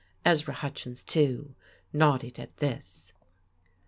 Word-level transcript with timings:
Ezra 0.25 0.51
Hutchins, 0.55 1.03
too, 1.03 1.53
nodded 1.93 2.39
at 2.39 2.57
this. 2.57 3.13